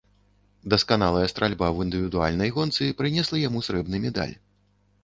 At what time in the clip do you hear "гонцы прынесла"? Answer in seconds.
2.57-3.45